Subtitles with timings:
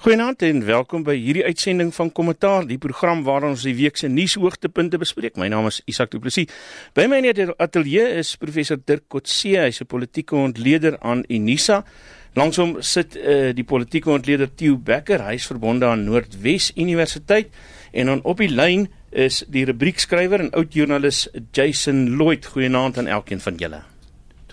[0.00, 4.08] Goeienaand en welkom by hierdie uitsending van Kommentaar, die program waar ons die week se
[4.08, 5.34] nuushoogtepunte bespreek.
[5.36, 6.48] My naam is Isak Du Plessis.
[6.96, 11.84] By my in die ateljee is professor Dirk Kotse, hy's 'n politieke ontleder aan Unisa.
[12.32, 17.52] Langs hom sit uh, die politieke ontleder Theo Becker, hy's verbonde aan Noordwes Universiteit
[17.92, 22.46] en dan op die lyn is die rubriekskrywer en oud joernalis Jason Lloyd.
[22.46, 23.82] Goeienaand aan elkeen van julle.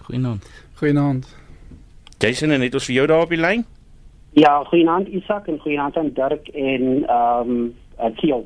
[0.02, 0.44] Goeienaand.
[0.76, 1.26] Goeienaand.
[2.20, 3.64] Jason, en het ons vir jou daar op die lyn?
[4.38, 8.44] Ja, goeienaand Isak en goeienaand aan Dirk en ehm um, Theo.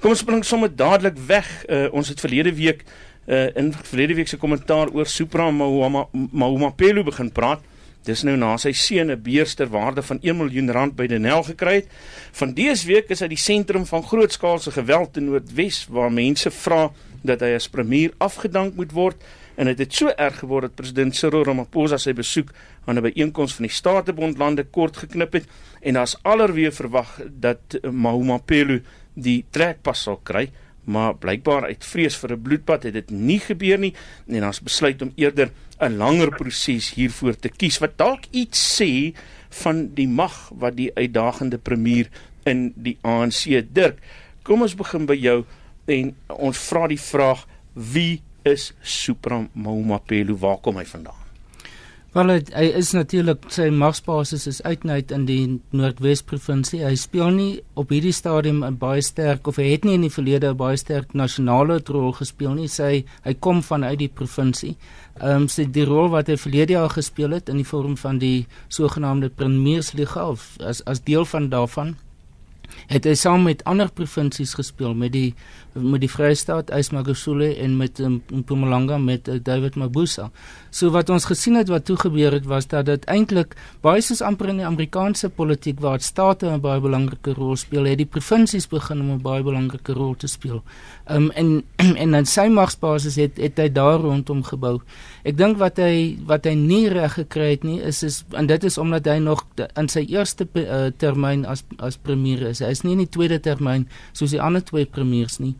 [0.00, 1.48] Kom ons spring sommer dadelik weg.
[1.64, 2.82] Uh, ons het verlede week
[3.24, 7.64] uh, in verlede week se kommentaar oor Supra Mahoma Mahoma Pelo begin praat.
[8.04, 11.74] Dis nou na sy seun 'n beerster waarde van 1 miljoen rand by Denel gekry
[11.80, 11.88] het.
[12.32, 16.90] Van dese week is hy die sentrum van grootskaalse geweld in Noordwes waar mense vra
[17.22, 19.16] dat hy as premier afgedank moet word
[19.56, 22.52] en dit het, het so erg geword dat president Cyril Ramaphosa sy besoek
[22.84, 25.46] aan 'n byeenkoms van die Statebond lande kort geknip het
[25.80, 28.80] en daar's allerweer verwag dat Mahoma Pelo
[29.14, 30.50] die trekpas sal kry
[30.86, 33.94] maar blykbaar uit vrees vir 'n bloedbad het dit nie gebeur nie
[34.26, 35.50] en ons besluit om eerder
[35.80, 37.78] 'n langer proses hiervoor te kies.
[37.78, 39.14] Wat dalk iets sê
[39.48, 42.08] van die mag wat die uitdagende premier
[42.44, 43.98] in die ANC Dirk.
[44.42, 45.44] Kom ons begin by jou
[45.86, 51.26] en ons vra die vraag wie is Supra Mahoma Pelo waar kom hy vandaan
[52.16, 55.40] Wel hy, hy is natuurlik sy magsbasis is uitnuit in die
[55.76, 56.78] Noordwes provinsie.
[56.80, 60.14] Hy speel nie op hierdie stadium 'n baie sterk of hy het nie in die
[60.14, 62.68] verlede 'n baie sterk nasionale rol gespeel nie.
[62.68, 64.76] Sy hy kom vanuit die provinsie.
[65.20, 68.18] Ehm um, sy die rol wat hy verlede jaar gespeel het in die vorm van
[68.18, 71.96] die sogenaamde Premiersliga of as as deel van daarvan
[72.86, 75.34] het hy saam met ander provinsies gespeel met die
[75.76, 80.30] met die Vrystaat, Ismagosule en met um, Mpumalanga met uh, David Mabuza.
[80.70, 83.54] So wat ons gesien het wat toe gebeur het was dat dit eintlik
[83.84, 87.98] baie soos amper in die Amerikaanse politiek waar state 'n baie belangrike rol speel, het
[87.98, 90.62] die provinsies begin om 'n baie belangrike rol te speel.
[91.08, 91.64] Um en
[92.02, 94.80] en dan sy magsbasis het het hy daar rondom gebou.
[95.24, 98.64] Ek dink wat hy wat hy nie reg gekry het nie is is en dit
[98.64, 99.44] is omdat hy nog
[99.76, 102.58] in sy eerste uh, termyn as as premier is.
[102.60, 105.54] Hy is nie in die tweede termyn soos die ander twee premiers nie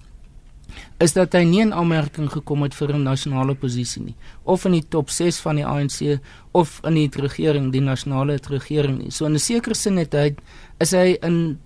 [0.98, 4.72] is dat hy nie in aanmerking gekom het vir 'n nasionale posisie nie of in
[4.72, 6.20] die top 6 van die ANC
[6.52, 9.10] of in die regering die nasionale regering nie.
[9.10, 10.34] So in 'n sekere sin het hy
[10.80, 11.58] is hy in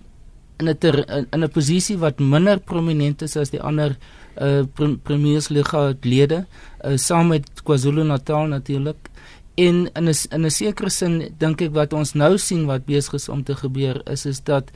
[0.59, 3.97] in 'n in 'n posisie wat minder prominent is as die ander
[4.39, 4.63] uh
[5.03, 6.45] premiersliga lede
[6.85, 9.09] uh, saam met KwaZulu-Natal natuurlik
[9.55, 13.13] en in 'n in 'n sekere sin dink ek wat ons nou sien wat besig
[13.13, 14.71] is om te gebeur is is dat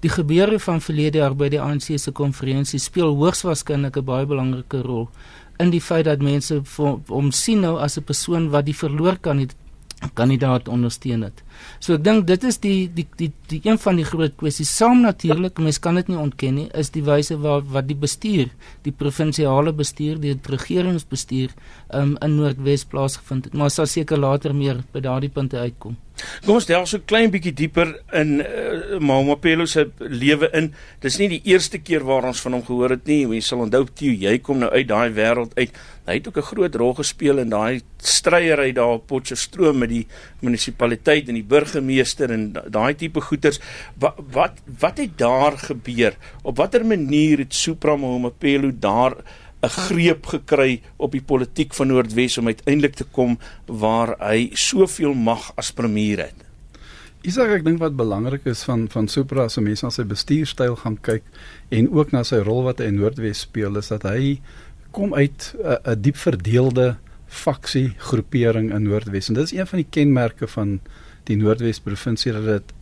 [0.00, 4.26] Die gebeure van verlede jaar by die ANC se konferensie speel hoogs waarskynlik 'n baie
[4.26, 5.08] belangrike rol
[5.60, 6.62] in die feit dat mense
[7.08, 9.48] hom sien nou as 'n persoon wat die verloor kan nie
[10.14, 11.42] kandidaat ondersteun het.
[11.78, 14.72] So ek dink dit is die die die die een van die groot kwessies.
[14.76, 18.52] Saam natuurlik, mens kan dit nie ontken nie, is die wyse waar wat die bestuur,
[18.86, 21.50] die provinsiale bestuur, die regeringsbestuur
[21.94, 23.54] um, in Noordwes plaasgevind het.
[23.54, 25.98] Maar sal seker later meer by daardie punte uitkom.
[26.44, 30.70] Kom ons delf so klein bietjie dieper in uh, Mamapelo se lewe in.
[31.04, 33.22] Dis nie die eerste keer waar ons van hom gehoor het nie.
[33.24, 35.80] Jy sal onthou Tio, jy kom nou uit daai wêreld uit.
[36.08, 40.06] Hy het ook 'n groot rol gespeel in daai stryery daar op Potchefstroom met die
[40.40, 43.60] munisipaliteit en die burgemeester en daai tipe goeters.
[43.98, 46.16] Wat wat wat het daar gebeur?
[46.42, 49.16] Op watter manier het Supra Mamapelo daar
[49.60, 55.12] 'n greep gekry op die politiek van Noordwes om uiteindelik te kom waar hy soveel
[55.14, 56.46] mag as premier het.
[57.20, 60.96] Isak ek dink wat belangrik is van van Supra as mense na sy bestuurstyl gaan
[61.04, 61.26] kyk
[61.68, 64.40] en ook na sy rol wat hy in Noordwes speel is dat hy
[64.96, 66.96] kom uit 'n diep verdeelde
[67.28, 70.80] faksie groepering in Noordwes en dit is een van die kenmerke van
[71.24, 72.72] die Noordwes provinsie dat dit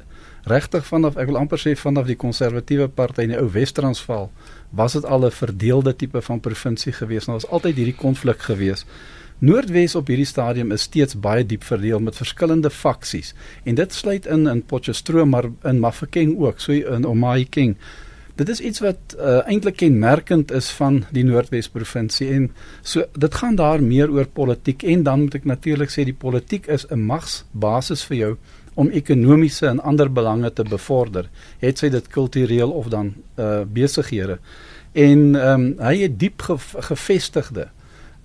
[0.48, 4.30] regtig vanaf ek wil amper sê vanaf die konservatiewe party in die ou Wes-Transvaal
[4.70, 7.26] was dit al 'n verdeelde tipe van provinsie gewees.
[7.26, 8.84] Nou was altyd hierdie konflik gewees.
[9.38, 13.34] Noordwes op hierdie stadium is steeds baie diep verdeel met verskillende faksies
[13.64, 17.76] en dit sluit in in Potchefstroom maar in Mafeking ook, so in Omaiking.
[18.38, 22.44] Dit is iets wat uh, eintlik kenmerkend is van die Noordwes provinsie en
[22.86, 26.68] so dit gaan daar meer oor politiek en dan moet ek natuurlik sê die politiek
[26.70, 28.30] is 'n magsbasis vir jou
[28.78, 31.26] om ekonomiese en ander belange te bevorder,
[31.58, 34.38] het sy dit kultureel of dan uh besighede.
[34.92, 36.56] En ehm um, hy het diep ge
[36.92, 37.68] gevestigde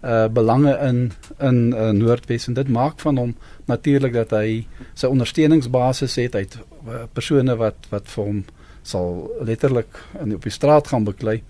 [0.03, 5.07] uh belange in in uh, Noordwes en dit maak van hom natuurlik dat hy sy
[5.07, 6.57] ondersteuningsbasis het uit
[6.87, 8.45] uh, persone wat wat vir hom
[8.83, 11.41] sal letterlik in op die straat gaan beklei.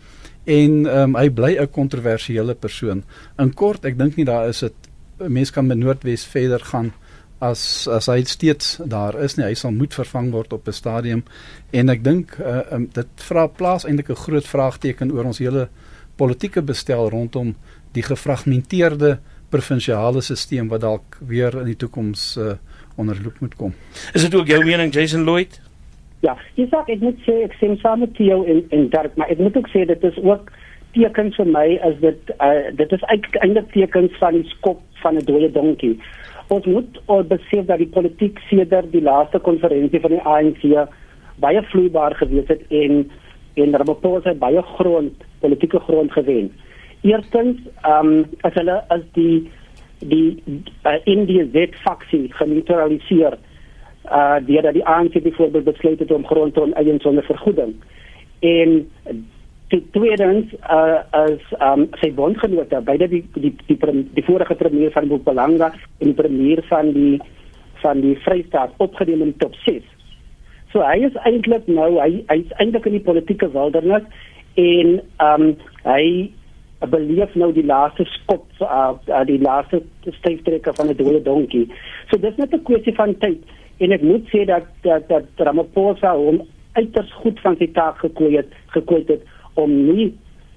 [0.45, 3.03] En ehm um, hy bly 'n kontroversiële persoon.
[3.37, 4.73] In kort, ek dink nie daar is dit
[5.17, 6.93] mense kan met Noordwes verder gaan
[7.43, 11.23] as as hy steeds daar is nie hy sal moet vervang word op 'n stadium
[11.71, 15.67] en ek dink uh, um, dit vra plaas eintlik 'n groot vraagteken oor ons hele
[16.15, 17.55] politieke bestel rondom
[17.93, 19.19] die gefragmenteerde
[19.49, 22.53] provinsiale stelsel wat dalk weer in die toekoms uh,
[22.95, 23.73] onder loop moet kom.
[24.13, 25.59] Is dit ook jou mening Jason Lloyd?
[26.23, 29.41] Ja, sê ek moet sê ek stem saam met jou en en Dirk, maar ek
[29.43, 30.51] moet ook sê dit is ook
[30.95, 35.25] tekens vir my is dit uh, dit is eintlik tekens van die skop van 'n
[35.27, 35.97] dooie donkie.
[36.47, 40.63] Ons moet al besef dat die politiek sedert die laaste konferensie van die ANC
[41.43, 43.09] baie vloeibaar gewees het en
[43.55, 46.51] en Ramaphosa baie grond politieke grond gewen.
[47.01, 49.49] Eerstens, ehm um, as hulle as die
[49.99, 50.43] die
[50.87, 53.37] uh, Indië Z faksie geneutraliseer
[54.05, 57.75] uh deurdat die ANC byvoorbeeld besluit het om grond te oneien sonder vergoeding.
[58.39, 58.87] En
[59.91, 65.07] tweedens uh, as um, sy bondgenote beide die die die, die, die vorige premier van
[65.09, 67.21] Mpumalanga en die premier van die
[67.81, 69.87] van die Vrystaat opgeneem in die top 6.
[70.73, 74.05] So hy is eintlik nou hy hy's eintlik in die politieke wildernis
[74.61, 75.49] en um,
[75.87, 76.05] hy
[76.91, 78.93] beleef nou die laaste skop uh,
[79.29, 79.81] die laaste
[80.19, 81.67] styftrekker van 'n dooie donkie.
[82.11, 83.41] So dis net 'n kwessie van tyd
[83.77, 86.41] en ek moet sê dat dat, dat Ramaphosa hom
[86.73, 89.23] uiters goed van sy taak gekooi het gekooi het
[89.61, 90.11] om nie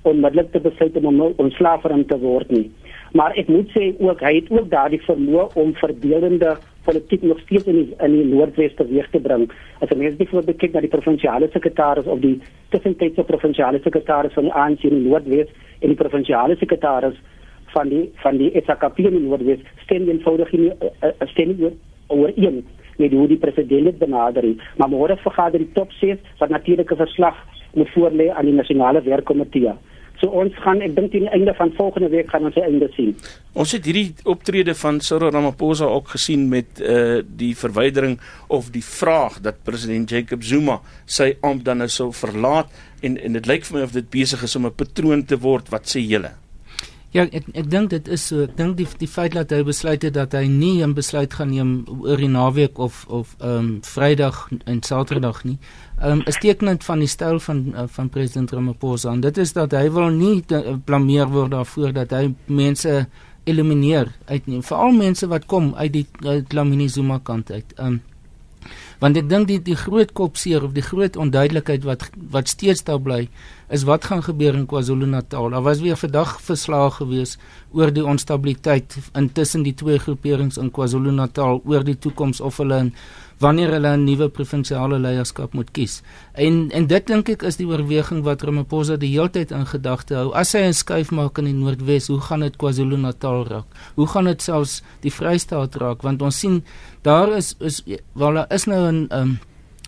[0.06, 2.70] onmiddellik te besluit om ontslaaf van hom te word nie.
[3.18, 7.66] Maar ek moet sê ook hy het ook daardie vermoë om verdelende politiek nog steeds
[7.66, 9.48] in die, in die Noordwes teweeg te bring.
[9.82, 12.36] As jy mens byvoorbeeld kyk na die provinsiale sekretaris of die
[12.74, 17.18] tussentydse provinsiale sekretaris van die ANC in die Noordwes en die provinsiale sekretaris
[17.74, 21.72] van die van die SAKP in die Noordwes, stem eenvoudig nie uh, stem nie
[22.14, 22.32] oor
[22.96, 24.48] een met hoe die president dit benader.
[24.76, 27.36] Maar môre vergader die top 6 wat natuurlike verslag
[27.74, 29.74] moet voorlê aan die nasionale werkkomitee.
[30.16, 32.88] So ons gaan ek dink teen die einde van volgende week gaan ons die einde
[32.94, 33.12] sien.
[33.52, 38.16] Ons het hierdie optrede van Cyril Ramaphosa ook gesien met uh die verwydering
[38.48, 42.72] of die vraag dat president Jacob Zuma sy ampt dan nou sou verlaat
[43.04, 45.68] en en dit lyk vir my of dit besig is om 'n patroon te word.
[45.68, 46.32] Wat sê julle?
[47.16, 48.44] Ja, ek ek dink dit is so.
[48.44, 51.48] Ek dink die die feit dat hy besluit het dat hy nie 'n besluit gaan
[51.48, 55.56] neem oor die naweek of of ehm um, Vrydag en Saterdag nie.
[55.96, 59.52] Ehm um, is tekenend van die styl van uh, van president Ramaphosa en dit is
[59.52, 60.44] dat hy wil nie
[60.84, 63.06] blameer word daarvoor dat hy mense
[63.44, 64.62] elimineer uitneem.
[64.62, 66.06] Veral mense wat kom uit die
[66.48, 67.72] Dlamini Zuma kant uit.
[67.78, 68.00] Ehm um,
[68.98, 73.00] want ek dink die die groot kopseer of die groot onduidelikheid wat wat steeds daar
[73.00, 73.28] bly
[73.68, 75.50] is wat gaan gebeur in KwaZulu-Natal.
[75.50, 77.36] Daar was weer vandag verslae gewees
[77.72, 82.92] oor die onstabiliteit intussen die twee groeperings in KwaZulu-Natal oor die toekoms of hulle in
[83.38, 86.02] wanneer hulle 'n nuwe provinsiale leierskap moet kies.
[86.32, 90.14] En en dit dink ek is die oorweging wat Ramaphosa die hele tyd in gedagte
[90.14, 90.32] hou.
[90.32, 93.66] As hy 'n skuif maak in die Noordwes, hoe gaan dit KwaZulu-Natal raak?
[93.94, 96.02] Hoe gaan dit selfs die Vrystaat raak?
[96.02, 96.64] Want ons sien
[97.02, 97.82] daar is is
[98.14, 99.38] wel daar is nou 'n um,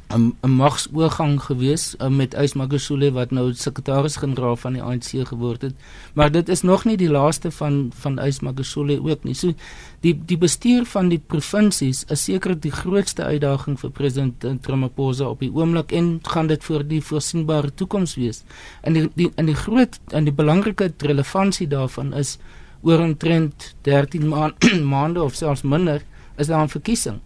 [0.09, 5.63] 'n 'n magsoorgang gewees um, met Ys Magashule wat nou sekretaris-generaal van die ANC geword
[5.63, 5.75] het.
[6.15, 9.35] Maar dit is nog nie die laaste van van Ys Magashule ook nie.
[9.35, 9.53] So
[10.01, 15.45] die die bestuur van die provinsies is seker die grootste uitdaging vir president Ramaphosa op
[15.45, 18.45] die oomblik en gaan dit vir die voorsienbare toekoms wees.
[18.81, 22.39] En die die in die groot en die belangrike relevantie daarvan is
[22.81, 24.53] oor 'n trend 13 ma
[24.95, 26.03] maande of selfs minder
[26.37, 27.21] is daar 'n verkiesing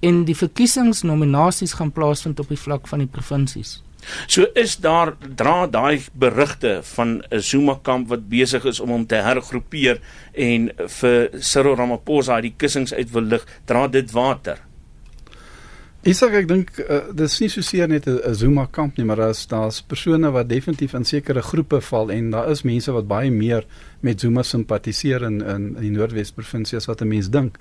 [0.00, 3.80] en die verkiesingsnominasies gaan plaasvind op die vlak van die provinsies.
[4.26, 9.06] So is daar dra daai berigte van 'n Zuma kamp wat besig is om hom
[9.06, 10.00] te hergroepeer
[10.32, 14.58] en vir Cyril Ramaphosa uit die kussings uit wil lig, dra dit water.
[16.00, 19.44] Sê ek dink uh, dis nie so seer net 'n Zuma kamp nie, maar daar's
[19.46, 23.66] daar's persone wat definitief in sekere groepe val en daar is mense wat baie meer
[24.00, 27.58] met Zuma simpatiseer in in, in die Noordwes provinsie as wat 'n mens dink.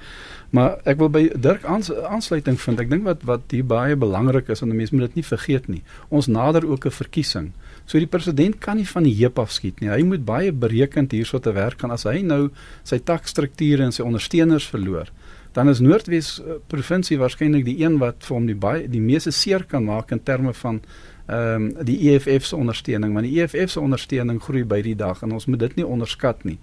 [0.52, 2.80] Maar ek wil by Dirk aans, aansluiting vind.
[2.80, 5.68] Ek dink wat wat hier baie belangrik is en 'n mens moet dit nie vergeet
[5.68, 5.84] nie.
[6.10, 7.52] Ons nader ook 'n verkiesing.
[7.86, 9.90] So die president kan nie van die heup af skiet nie.
[9.90, 12.52] Hy moet baie berekend hierso te werk gaan as hy nou
[12.84, 15.10] sy takstrukture en sy ondersteuners verloor
[15.52, 19.32] dan is Noordwes uh, provinsie waarskynlik die een wat vir hom die baie die meeste
[19.32, 20.82] seer kan maak in terme van
[21.30, 25.22] ehm um, die EFF se ondersteuning want die EFF se ondersteuning groei by die dag
[25.22, 26.58] en ons moet dit nie onderskat nie.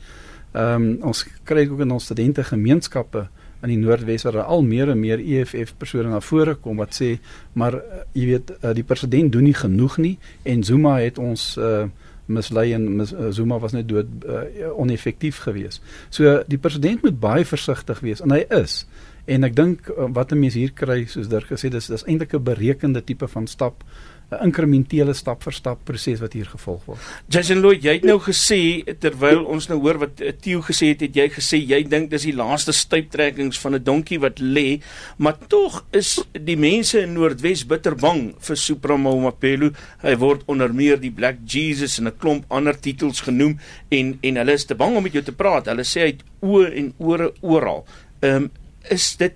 [0.52, 3.28] Ehm um, ons kry ook in ons studente gemeenskappe
[3.62, 7.16] in die Noordwes waar al meer en meer EFF persone na vore kom wat sê
[7.54, 11.54] maar uh, jy weet uh, die president doen nie genoeg nie en Zuma het ons
[11.58, 11.86] uh,
[12.26, 14.42] mislei en mis, uh, Zuma was net dood uh,
[14.76, 15.82] oneffektief geweest.
[16.10, 18.84] So die president moet baie versigtig wees en hy is.
[19.26, 22.34] En ek dink uh, wat 'n mens hier kry soos Dirk gesê dis dis eintlik
[22.34, 23.84] 'n berekende tipe van stap
[24.26, 27.02] 'n inkrementele stap vir stap proses wat hier gevolg word.
[27.30, 31.14] Jason Lloyd, jy het nou gesê terwyl ons nou hoor wat Theo gesê het, het
[31.14, 34.80] jy gesê jy dink dis die laaste stuiptrekkings van 'n donkie wat lê,
[35.18, 39.70] maar tog is die mense in Noordwes bitter bang vir Supremo Mapelo.
[40.02, 43.58] Hy word onder meer die Black Jesus en 'n klomp ander titels genoem
[43.90, 45.66] en en hulle is te bang om met jou te praat.
[45.66, 47.86] Hulle sê hy het oë en ore oral.
[48.22, 48.50] Ehm um,
[48.90, 49.34] is dit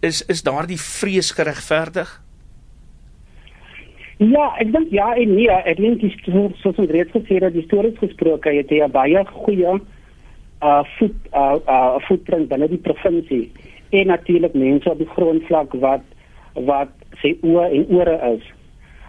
[0.00, 2.20] is is daardie vrees geregverdig?
[4.20, 6.16] Ja, ek dink ja en nee, ek dink dis
[6.60, 9.78] soos ons reeds gesê het, die stories gesproke het hy baie goeie
[10.60, 13.46] uh voet uh uh voetprint binne die provinsie
[13.96, 16.04] en natuurlik mense op die grondvlak wat
[16.68, 18.44] wat sy oë en ore is.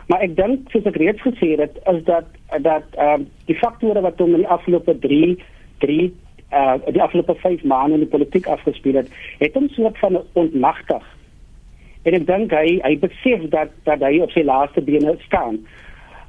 [0.08, 2.32] Maar ek dink soos ek reeds gesê het, is dat
[2.64, 5.36] dat ehm uh, die faktore wat hom in die afgelope 3
[5.84, 6.08] 3
[6.56, 9.12] uh die afgelope 5 maande in die politiek afgespeel het,
[9.44, 11.04] het hom soort van ontmagtig
[12.04, 15.60] En ek dink hy hy besef dat dat hy op sy laaste bene staan.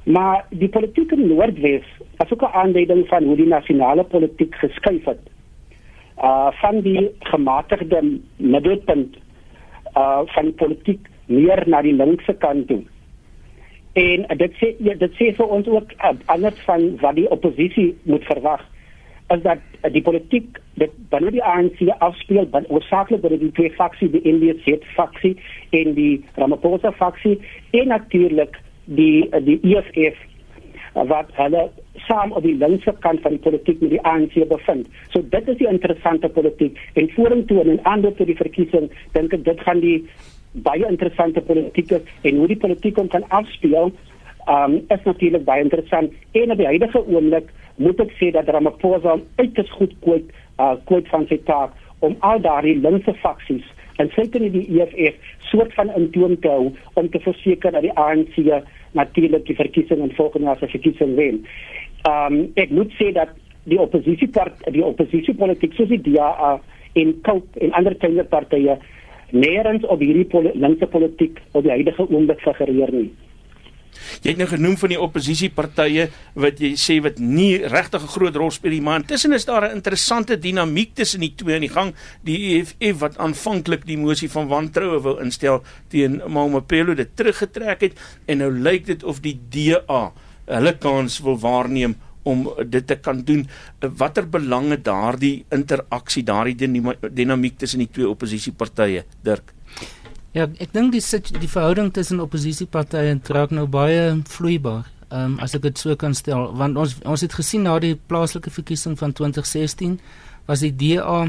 [0.03, 1.87] Maar die politieke Noordwes,
[2.17, 5.23] as ook 'n aanduiding van hoe die nasionale politiek geskuif het.
[6.17, 9.17] Uh van die gematigde middelpunt
[9.97, 12.83] uh van die politiek meer na die linkse kant toe.
[13.93, 18.23] En dit sê dit sê vir ons ook uh, anders van wat die oppositie moet
[18.23, 18.61] verwag
[19.31, 23.71] is dat uh, die politiek dit binne die ANC afspeel binne oorsaaklik binne die twee
[23.77, 25.35] faksies die NDC faksie
[25.71, 27.39] en die Ramaphosa faksie
[27.71, 30.19] en natuurlik die die EFF
[30.93, 31.69] wat hulle
[32.05, 34.87] saam op die linkse kant van die politiek met die ANC bevind.
[35.13, 39.33] So dit is die interessante politiek en vorentoe en in ander tot die verkiesing dink
[39.33, 40.03] ek dit gaan die
[40.65, 43.91] baie interessante politiek en hoe die politiek kan afspeel
[44.47, 47.49] um, is natuurlik baie interessant en op die huidige oomblik
[47.81, 51.73] moet ek sê dat Ramaphosa uiters goed kwyt uh, kwyt van sy taak
[52.05, 53.65] om al daardie linkse faksies
[54.01, 55.17] en seker nie die EFF
[55.51, 58.37] soort van intoom te hou om te verseker dat die ANC
[58.97, 61.41] natuurlik die verkiesing in volgende jaar se verkiesing wen.
[62.09, 63.33] Ehm um, ek moet sê dat
[63.69, 66.57] die oppositiepart die oppositiepolitiek soos die DA
[66.99, 68.77] en COPE en ander kleiner partye
[69.33, 73.09] nêrens op hierdie pol linkse politiek op die huidige oomblik figureer nie.
[74.21, 78.35] Jy het nou genoem van die oppositiepartye wat jy sê wat nie regtig 'n groot
[78.35, 81.69] rol speel nie, maar intussen is daar 'n interessante dinamiek tussen die twee aan die
[81.69, 81.93] gang.
[82.23, 87.93] Die EFF wat aanvanklik die mosie van wantroue wou instel teen Mamapelo dit teruggetrek het
[88.27, 90.11] en nou lyk dit of die DA
[90.45, 93.47] hulle kans wil waarneem om dit te kan doen.
[93.79, 96.55] Watter belange daardie interaksie, daardie
[97.11, 99.53] dinamiek tussen die twee oppositiepartye, Dirk?
[100.33, 101.01] Ja, ek dink die
[101.37, 104.87] die verhouding tussen oppositiepartye en trek nou baie vloeibaar.
[105.11, 107.93] Ehm um, as ek dit so kan stel, want ons ons het gesien na die
[107.95, 109.99] plaaslike verkiesing van 2016
[110.47, 111.27] was die DA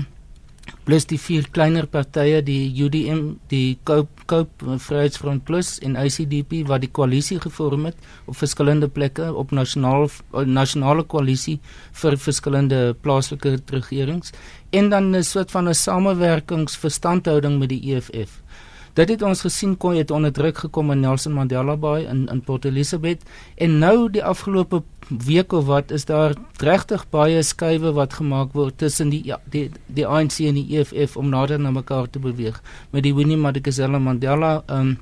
[0.89, 6.81] plus die vier kleiner partye die UDM, die Cope Cope Vryheidsfront Plus en ICDP wat
[6.85, 10.09] die koalisie gevorm het op verskillende plekke op nasionaal
[10.49, 11.59] nasionale koalisie
[12.01, 14.33] vir verskillende plaaslike regerings
[14.73, 18.41] en dan 'n soort van 'n samewerkingsverstandhouding met die EFF.
[18.95, 22.41] Dit het ons gesien kon het onder druk gekom in Nelson Mandela Bay in in
[22.47, 23.23] Port Elizabeth.
[23.59, 28.79] En nou die afgelope week of wat is daar regtig baie skuwe wat gemaak word
[28.79, 32.63] tussen die ja, die die ANC en die EFF om nader na mekaar te beweeg.
[32.91, 34.97] Met die Winnie Madikizela Mandela um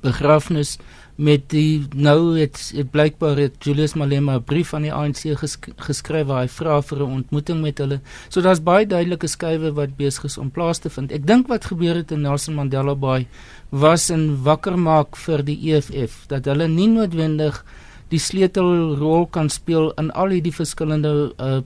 [0.00, 0.78] begrafnis
[1.18, 5.66] met die nou het, het blykbaar het Julius Malema 'n brief aan die ANC gesk
[5.76, 8.00] geskryf waar hy vra vir 'n ontmoeting met hulle.
[8.28, 11.12] So daar's baie duidelike skuwe wat besig is om plaas te vind.
[11.12, 13.26] Ek dink wat gebeur het in Nelson Mandela Bay
[13.70, 17.64] was 'n wakker maak vir die EFF dat hulle nie noodwendig
[18.08, 21.60] die sleutelrol kan speel in al hierdie verskillende uh,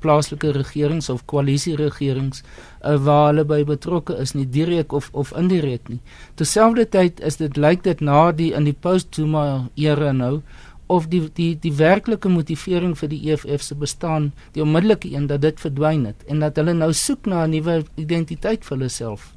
[0.00, 5.88] plaaslike regerings of koalisieregerings uh, waar hulle by betrokke is nie direk of of indirek
[5.88, 6.00] nie.
[6.40, 9.44] Terselfdertyd is dit lyk dit na die in die post-Zuma
[9.76, 10.40] era nou
[10.90, 15.44] of die die die werklike motivering vir die EFF se bestaan, die onmiddellike een dat
[15.46, 19.32] dit verdwyn het en dat hulle nou soek na 'n nuwe identiteit vir hulle self.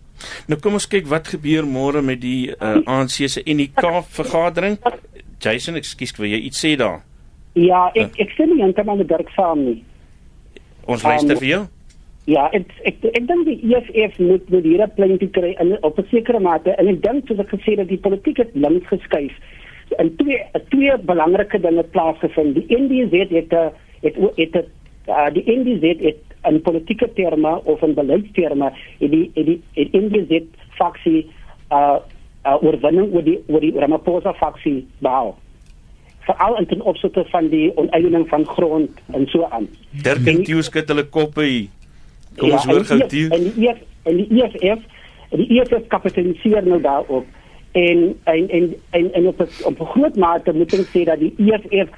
[0.48, 4.78] Nou kom ons kyk wat gebeur môre met die uh, ANC se UNIK vergadering.
[5.44, 7.02] Jason, ekskuus, wil jy iets sê daar?
[7.54, 9.84] Ja, ek ek sê nie eintlik met Dirk saam nie.
[10.86, 11.64] Ons luister um, vir jou.
[12.26, 15.78] Ja, ek ek ek dink die EFF moet moet hier 'n plan te kry in
[15.84, 18.88] op 'n sekere mate en ek dink soos ek gesê het die politiek het links
[18.88, 19.34] geskuif.
[19.98, 22.56] En twee twee belangrike dinge plaasgevind.
[22.56, 23.52] Die NDZ het het
[24.02, 24.68] het, het, het
[25.08, 29.92] uh, die NDZ het in politieke terme of in beleidsterme het die het die het
[29.92, 30.44] NDZ
[30.80, 31.28] faksie
[31.72, 32.00] uh,
[32.46, 35.36] uh oorwinning oor die oor die Ramaphosa faksie behaal
[36.26, 39.68] veral in ten opsigte van die oneiening van grond en so aan.
[40.04, 41.70] Dirk en Tieu skud hulle koppe hier.
[42.38, 43.30] Kom ja, ons hoor gou Tieu.
[43.30, 44.86] En die EF en die EFF,
[45.30, 47.26] die EFF kapitaliseer nou daarop
[47.74, 51.20] en en en en, en op 'n op 'n groot mate moet ek sê dat
[51.20, 51.92] die EFF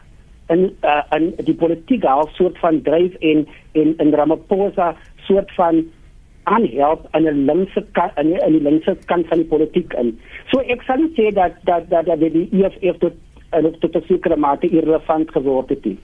[0.47, 5.85] in uh, in die politiek half soort van dryf en en in Ramaphosa soort van
[6.43, 10.19] aanhelp aan 'n linkse in in die linkse kant van die politiek in.
[10.51, 13.13] So ek sal sê dat dat dat, dat die EFF tot
[13.79, 15.85] tot 'n sekere mate irrelevant geword het.
[15.85, 15.97] Nie.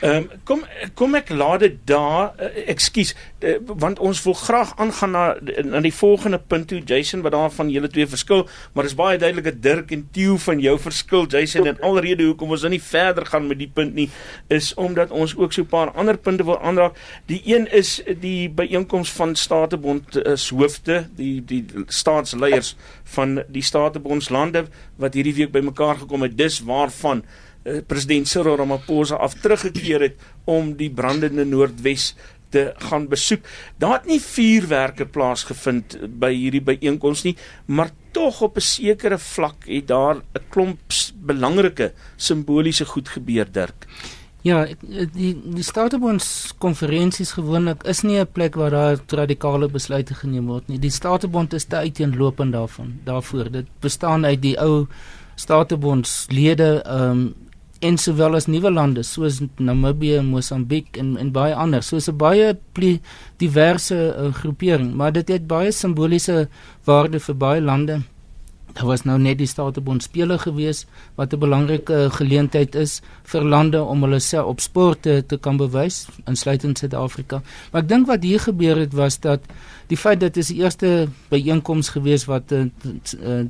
[0.00, 4.72] Ehm um, kom kom ek laat dit daar uh, ekskuus uh, want ons wil graag
[4.76, 5.24] aangaan na
[5.62, 9.18] na die volgende punt toe Jason wat daar van julle twee verskil maar is baie
[9.18, 12.82] duidelik dat Dirk en Theo van jou verskil Jason en alrede hoekom ons nou nie
[12.82, 14.08] verder gaan met die punt nie
[14.48, 16.98] is omdat ons ook so 'n paar ander punte wil aanraak.
[17.26, 24.66] Die een is die byeenkoms van Statebond is hoofde die die staatsleiers van die Statebondslande
[24.96, 26.36] wat hierdie week bymekaar gekom het.
[26.36, 27.24] Dis waarvan
[27.86, 32.14] president Cyril Ramaphosa af teruggekeer het om die brandende Noordwes
[32.52, 33.46] te gaan besoek.
[33.80, 39.64] Daar het nie vuurwerke plaasgevind by hierdie byeenkoms nie, maar tog op 'n sekere vlak
[39.66, 40.80] het daar 'n klomp
[41.14, 43.86] belangrike simboliese goed gebeur, Dirk.
[44.42, 44.66] Ja,
[45.14, 50.68] die die Statebonds konferensies gewoonlik is nie 'n plek waar daar radikale besluite geneem word
[50.68, 50.78] nie.
[50.78, 53.00] Die Statebond is te uiteenlopend daarvan.
[53.04, 54.86] Daarvoor dit bestaan uit die ou
[55.34, 57.34] Statebondslede ehm um,
[57.82, 61.82] en sowel as nuwe lande soos Namibië, Mosambiek en en baie ander.
[61.82, 62.56] So 'n baie
[63.38, 66.48] diverse uh, groepering, maar dit het baie simboliese
[66.84, 68.02] waarde vir baie lande.
[68.72, 73.82] Daar was nou net die Statebond spele gewees wat 'n belangrike geleentheid is vir lande
[73.82, 77.42] om hulle self op sport te, kan bewys, insluitend Suid-Afrika.
[77.72, 79.40] Maar ek dink wat hier gebeur het was dat
[79.86, 82.64] die feit dat dit die eerste byeenkoms gewees wat uh,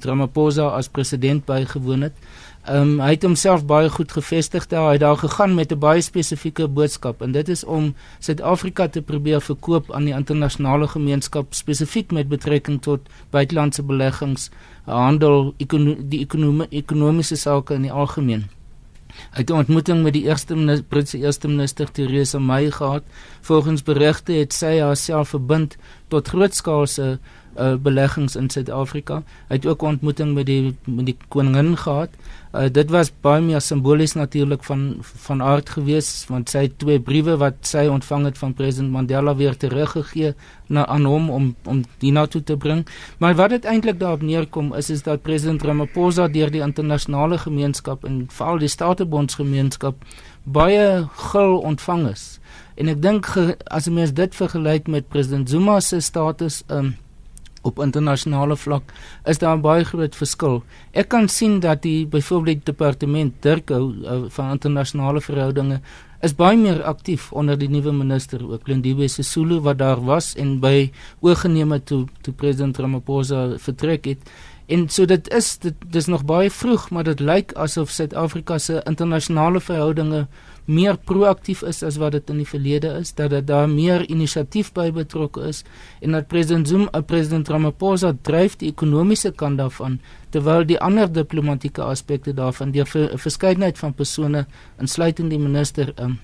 [0.01, 2.15] Ramaphosa as president bygewoon het.
[2.63, 4.85] Ehm um, hy het homself baie goed gevestig daar.
[4.87, 9.03] Hy het daar gegaan met 'n baie spesifieke boodskap en dit is om Suid-Afrika te
[9.03, 13.01] probeer verkoop aan die internasionale gemeenskap spesifiek met betrekking tot
[13.31, 14.51] buitelandse beleggings,
[14.85, 18.45] handel, ekono die ekonomie ekonomiese sake in die algemeen.
[19.13, 23.03] Hy het 'n ontmoeting met die eerste minister, Britse eerste minister Theresa May gehad.
[23.41, 25.77] Volgens berigte het sy haarself verbind
[26.09, 27.19] tot grootskaalse
[27.57, 29.23] uh, beleggings in Suid-Afrika.
[29.49, 32.09] Hy het ook 'n ontmoeting met die met die koningin gehad.
[32.53, 37.01] Uh, dit was baie meer simbolies natuurlik van van aard gewees want sy het twee
[37.01, 40.35] briewe wat sy ontvang het van president Mandela weer teruggegee
[40.67, 42.87] na aan hom om om die na toe te bring.
[43.19, 48.05] Maar wat dit eintlik daarop neerkom is is dat president Ramaphosa deur die internasionale gemeenskap
[48.05, 49.95] en veral die Statebondsgemeenskap
[50.43, 52.41] baie gul ontvang is.
[52.75, 53.29] En ek dink
[53.67, 56.97] as 'n mens dit vergelyk met president Zuma se status um,
[57.63, 58.93] op internasionale vlak
[59.25, 60.63] is daar 'n baie groot verskil.
[60.93, 65.81] Ek kan sien dat die byvoorbeeld departement Dirko uh, van internasionale verhoudinge
[66.21, 70.61] is baie meer aktief onder die nuwe minister ook Lindiwe Sisulu wat daar was en
[70.61, 74.31] by oorgeneem het toe toe president Ramaphosa vertrek het.
[74.67, 78.81] En so dit is dit dis nog baie vroeg, maar dit lyk asof Suid-Afrika se
[78.87, 80.27] internasionale verhoudinge
[80.65, 84.73] meer proaktief is as wat dit in die verlede is, dat dit daar meer inisiatief
[84.73, 85.63] by betrokke is
[86.01, 89.99] en dat president Zuma, uh, president Ramaphosa dryf die ekonomiese kant daarvan
[90.31, 94.47] terwyl die ander diplomatieke aspekte daarvan deur 'n verskeidenheid van persone
[94.79, 96.19] insluitend die minister um,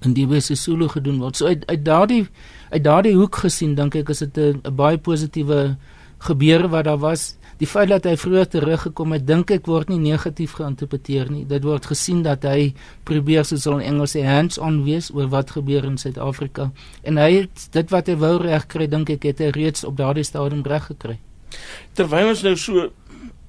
[0.00, 1.36] in die Wes-Sesulu gedoen word.
[1.36, 2.26] So uit uit daardie
[2.70, 5.76] uit daardie hoek gesien dink ek is dit 'n baie positiewe
[6.18, 10.00] gebeure wat daar was die feit dat hy vroeër teruggekom het, dink ek word nie
[10.02, 11.44] negatief geïnterpreteer nie.
[11.46, 12.72] Dit word gesien dat hy
[13.06, 16.72] probeer soos hulle in Engels sê hands-on wees oor wat gebeur in Suid-Afrika.
[17.06, 20.26] En hy het dit wat hy wou regkry, dink ek het hy reeds op daardie
[20.26, 21.20] stadium reg gekry.
[21.94, 22.88] Terwyl ons nou so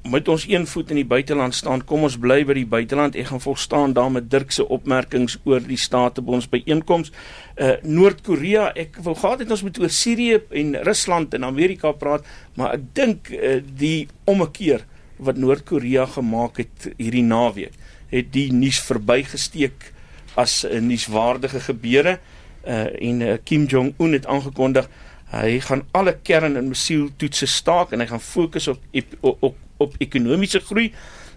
[0.04, 3.16] met ons een voet in die buiteland staan, kom ons bly by die buiteland.
[3.16, 7.16] Ek gaan volstaan daar met Dirk se opmerkings oor die statebonds byeenkomste.
[7.56, 12.28] Uh Noord-Korea, ek wil gehad het ons moet oor Sirië en Rusland en Amerika praat,
[12.60, 14.84] maar ek dink uh die ommekeer
[15.24, 17.76] wat Noord-Korea gemaak het hierdie naweek,
[18.12, 19.94] het die nuus verbygesteek
[20.36, 22.20] as 'n nuuswaardige gebeure.
[22.68, 24.90] Uh en uh, Kim Jong Un het aangekondig
[25.34, 28.80] hy gaan alle kern en missieltoetse staak en hy gaan fokus op
[29.22, 30.92] op, op op ekonomiese groei.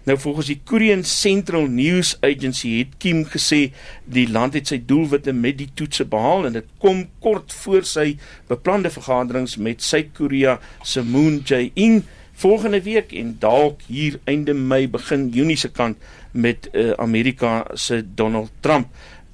[0.07, 3.73] Nou volgens die Korean Central News Agency het Kim gesê
[4.05, 8.13] die land het sy doelwitte met die toetse behaal en dit kom kort voor sy
[8.47, 12.05] beplande vergaderings met Suid-Korea se Moon Jae-in
[12.39, 15.99] volgende week en dalk hier einde Mei begin Junie se kant
[16.31, 18.93] met uh, Amerika se Donald Trump.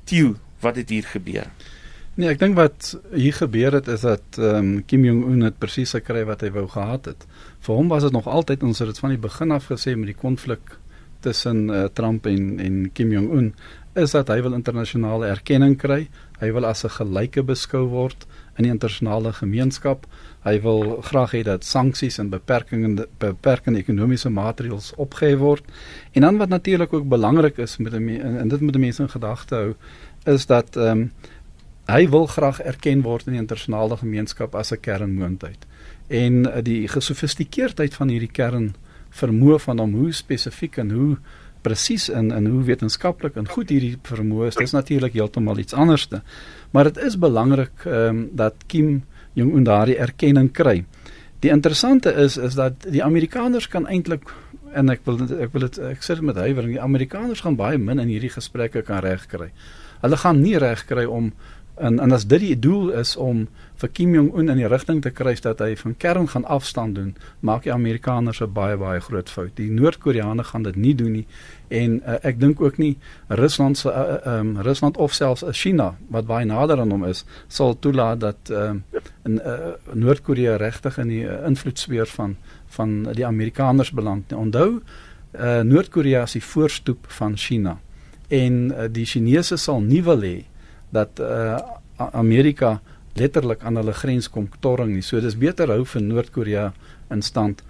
[0.09, 1.51] Tieu, wat het hier gebeur?
[2.13, 5.55] Nee, ek dink wat hier gebeur het is dat ehm um, Kim Jong Un het
[5.57, 7.23] presies gekry wat hy wou gehad het.
[7.65, 10.11] Vir hom was dit nog altyd ons het dit van die begin af gesê met
[10.11, 10.75] die konflik
[11.25, 13.49] tussen uh, Trump en en Kim Jong Un
[13.97, 16.07] is dat hy wil internasionale erkenning kry.
[16.37, 20.05] Hy wil as 'n gelyke beskou word in die internasionale gemeenskap.
[20.45, 25.65] Hy wil graag hê dat sanksies en beperkende beperkende ekonomiese maatreëls opgehef word.
[26.13, 29.55] En dan wat natuurlik ook belangrik is met 'n en dit moet mense in gedagte
[29.55, 29.73] hou,
[30.25, 31.11] is dat ehm um,
[31.87, 35.65] hy wil graag erken word in die internasionale gemeenskap as 'n kernmoondheid.
[36.07, 38.75] En uh, die gesofistikeerdheid van hierdie kern
[39.09, 41.17] vermoë van hom hoe spesifiek en hoe
[41.61, 46.21] presies in in hoe wetenskaplik en goed hierdie vermoë is, dis natuurlik heeltemal iets anderste.
[46.71, 50.83] Maar dit is belangrik ehm um, dat Kim Jong Un daardie erkenning kry.
[51.39, 54.21] Die interessante is is dat die Amerikaners kan eintlik
[54.73, 57.77] en ek wil ek wil dit ek sê dit met huiwering, die Amerikaners gaan baie
[57.77, 59.51] min in hierdie gesprekke kan regkry.
[60.03, 61.31] Hulle gaan nie regkry om
[61.75, 63.47] En en as dit die doel is om
[63.81, 66.95] vir Kim Jong Un in die rigting te kry dat hy van kern gaan afstand
[66.95, 69.55] doen, maak die Amerikaners 'n baie baie groot fout.
[69.55, 71.25] Die Noord-Koreane gaan dit nie doen nie
[71.67, 76.25] en uh, ek dink ook nie Rusland se uh, um, Rusland of selfs China wat
[76.25, 78.83] baie nader aan hom is, sal toelaat dat um,
[79.25, 82.35] in uh, Noord-Korea regtig in die uh, invloedsfeer van
[82.67, 84.33] van die Amerikaners beland.
[84.33, 84.81] Onthou,
[85.39, 87.79] uh, Noord-Korea is die voorstoep van China
[88.27, 90.43] en uh, die Chinese sal nie wil hê
[90.93, 91.57] dat uh,
[91.97, 92.79] Amerika
[93.19, 95.05] letterlik aan hulle grens kom torring nie.
[95.05, 96.71] So dis beter hou vir Noord-Korea
[97.13, 97.61] in stand.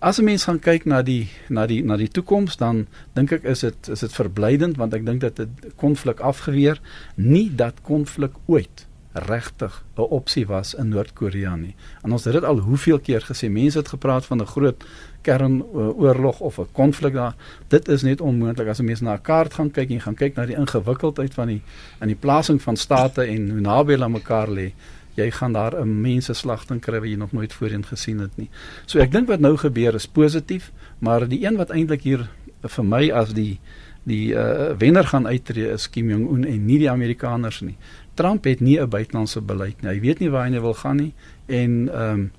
[0.00, 3.44] As 'n mens gaan kyk na die na die na die toekoms dan dink ek
[3.44, 6.80] is dit is dit verblydend want ek dink dat dit konflik afgeweer
[7.16, 11.74] nie dat konflik ooit regtig 'n opsie was in Noord-Korea nie.
[12.02, 13.50] En ons het dit al hoeveel keer gesê.
[13.50, 14.84] Mense het gepraat van 'n groot
[15.28, 17.34] kernoorlog of 'n konflik daar.
[17.68, 20.34] Dit is net onmoontlik as 'n mens na 'n kaart gaan kyk en gaan kyk
[20.36, 21.62] na die ingewikkeldheid van die
[22.00, 24.72] in die plasing van state en hoe naby hulle aan mekaar lê.
[25.14, 28.48] Jy gaan daar 'n menseslagting kry wat jy nog nooit voorheen gesien het nie.
[28.86, 32.28] So ek dink wat nou gebeur is positief, maar die een wat eintlik hier
[32.62, 33.58] vir my as die
[34.02, 37.76] die uh, wenner gaan uittreë is Kim Jong Un en nie die Amerikaners nie.
[38.14, 39.90] Trump het nie 'n buitelandse beleid nie.
[39.90, 41.12] Hy weet nie waar hy wil gaan nie
[41.46, 42.30] en ehm um,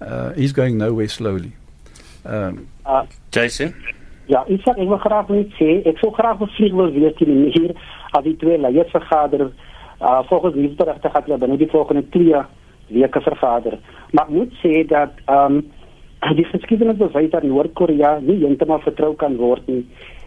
[0.00, 1.52] uh he's going nowhere slowly.
[2.26, 3.74] Ehm uh, Jason
[4.26, 7.44] Ja, ek sê ek wil graag net sê ek sou graag bevlieg wil weet in
[7.54, 7.74] hier
[8.12, 9.50] as die twee leiers vergader
[10.00, 12.42] uh volgens die berichte gaan hulle binne die volgende 2
[12.88, 13.78] weke vergader.
[14.12, 19.36] Maar moet sê dat ehm um, die geskiedenis bewys dat Noord-Korea nie heeltemal vertrou kan
[19.36, 19.84] word nie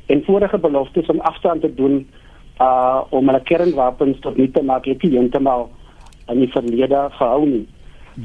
[0.08, 2.00] en vorige beloftes om afstand te doen
[2.62, 5.68] uh om hulle kernwapens tot nie te maak het nie heeltemal
[6.30, 7.68] in die verlede gehou nie.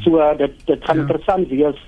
[0.05, 1.03] So uh, dit dit gaan ja.
[1.03, 1.83] interessant wees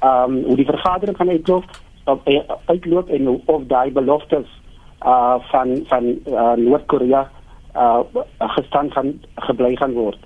[0.00, 1.64] um hoe die vergadering gaan uitloop
[2.04, 2.18] of
[2.64, 4.48] uitloop en of daai beloftes
[5.04, 7.30] uh van van uh, Noord-Korea
[7.76, 8.00] uh
[8.38, 10.18] gestaan gaan gebly gaan word.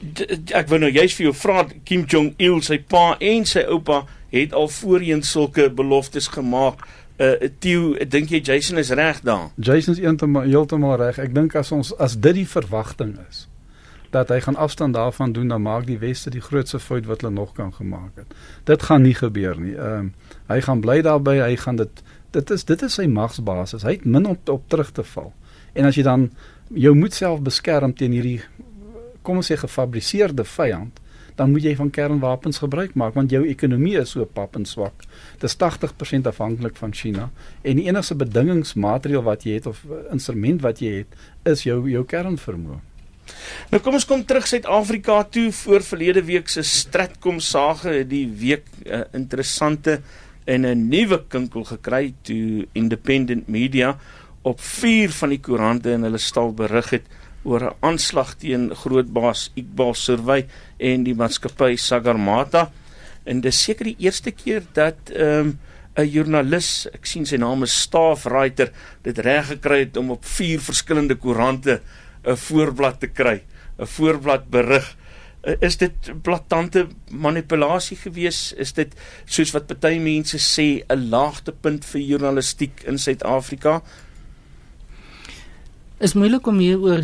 [0.00, 3.64] D ek wou nou juist vir jou vra Kim Jong Il sy pa en sy
[3.68, 6.86] oupa het al voorheen sulke beloftes gemaak
[7.20, 9.50] uh Theo, dink jy Jason is reg daar?
[9.56, 11.18] Jason is heeltemal reg.
[11.18, 13.46] Ek dink as ons as dit die verwagting is
[14.12, 17.32] dat hy gaan afstand daarvan doen dan maak die weste die grootste fout wat hulle
[17.32, 18.34] nog kan gemaak het.
[18.68, 19.74] Dit gaan nie gebeur nie.
[19.76, 23.86] Ehm uh, hy gaan bly daarby, hy gaan dit dit is dit is sy magsbasis.
[23.88, 25.32] Hy het min op op terug te val.
[25.72, 26.28] En as jy dan
[26.68, 28.40] jou moet self beskerm teen hierdie
[29.22, 30.98] kom ons sê gefabriseerde vyand,
[31.38, 35.06] dan moet jy van kernwapens gebruik maak want jou ekonomie is so pap en swak.
[35.40, 37.30] Dit is 80% afhanklik van China
[37.62, 42.04] en die enigste bedingingsmateriaal wat jy het of instrument wat jy het is jou jou
[42.04, 42.91] kernvermoë.
[43.70, 48.66] Nou kom ons kom terug Suid-Afrika toe voor verlede week se Stratcom sage die week
[48.84, 50.00] 'n uh, interessante
[50.44, 53.98] en 'n nuwe kinkel gekry toe Independent Media
[54.42, 57.06] op 4 van die koerante in hulle stal berig het
[57.44, 60.46] oor 'n aanslag teen grootbaas Iqbal Survey
[60.78, 62.70] en die maatskappy Sagarmata.
[63.24, 65.58] En dis seker die eerste keer dat ehm um,
[65.94, 68.70] 'n joernalis, ek sien sy naam is Staafwriter,
[69.02, 71.80] dit reg gekry het om op vier verskillende koerante
[72.24, 73.42] 'n voorblad te kry,
[73.78, 74.96] 'n voorblad berig.
[75.60, 78.52] Is dit blaatante manipulasie gewees?
[78.52, 83.82] Is dit soos wat party mense sê 'n laagtepunt vir journalistiek in Suid-Afrika?
[85.98, 87.02] Is moeilik om hieroor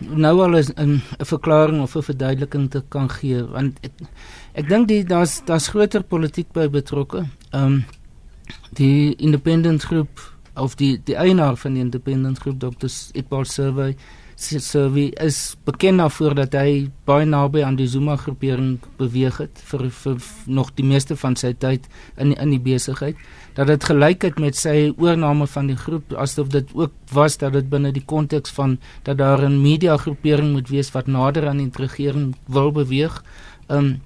[0.00, 3.92] nou al 'n 'n verklaring of 'n verduideliking te kan gee want ek,
[4.54, 7.26] ek dink die daar's daar's groter politiek by betrokke.
[7.52, 7.84] Ehm um,
[8.74, 12.88] die independent groep of die die eienaar van die independent groep Dr.
[13.12, 13.96] Itbal Survey
[14.36, 19.88] survey is bekend daarvoor dat hy baie naby aan die Zuma groepering beweeg het vir,
[19.90, 21.88] vir nog die meeste van sy tyd
[22.20, 23.16] in in die besigheid
[23.56, 27.56] dat dit gelyk het met sy oorneem van die groep asof dit ook was dat
[27.56, 28.76] dit binne die konteks van
[29.08, 33.22] dat daar 'n media groepering moet wees wat nader aan die regering wil beweeg.
[33.68, 34.00] Um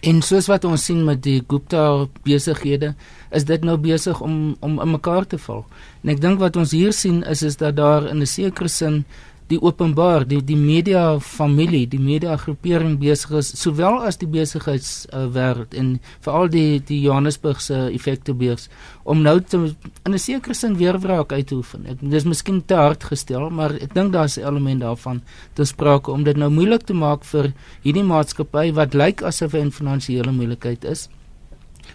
[0.00, 2.94] en soos wat ons sien met die Gupta besighede
[3.30, 5.66] is dit nou besig om om in mekaar te val.
[6.02, 9.04] En ek dink wat ons hier sien is is dat daar in 'n sekere sin
[9.50, 15.74] die openbaar die die media familie die media groepering besig is sowel as die besigheidswêreld
[15.74, 15.92] uh, en
[16.24, 18.68] veral die die Johannesburgse effektebeurs
[19.04, 19.58] om nou te
[20.06, 21.86] in 'n sekere sin weerwraak uit te oefen.
[21.86, 25.22] Ek dis miskien te hard gestel, maar ek dink daar's 'n element daarvan
[25.54, 29.58] te sprake om dit nou moeilik te maak vir hierdie maatskappy wat lyk asof hy
[29.58, 31.08] in finansiële moeilikheid is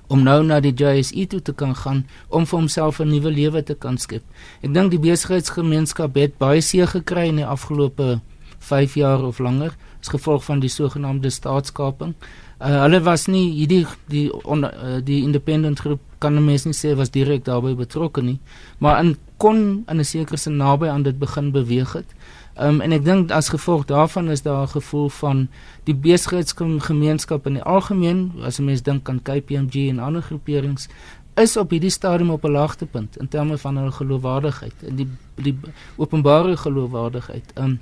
[0.08, 3.64] om nou na die JSE toe te kan gaan om vir homself 'n nuwe lewe
[3.64, 4.24] te kan skep.
[4.62, 8.22] Ek dink die besigheidsgemeenskap het baie seë gekry in die afgelope
[8.60, 12.14] 5 jaar of langer as gevolg van die sogenaamde staatskaping.
[12.62, 16.96] Uh, hulle was nie hierdie die on, uh, die independent groep kan mens nie sê
[16.96, 18.40] was direk daarbey betrokke nie,
[18.80, 22.10] maar in kon in 'n sekere sin naby aan dit begin beweeg het.
[22.58, 25.48] Um, en ek dink as gevolg daarvan is daar 'n gevoel van
[25.84, 30.88] die besigheidsgemeenskap in die algemeen, as 'n mens dink aan KPMG en ander groeperings,
[31.36, 35.58] is op hierdie stadium op 'n laagtepunt in terme van hulle geloofwaardigheid en die die
[35.96, 37.52] openbare geloofwaardigheid.
[37.58, 37.80] Um,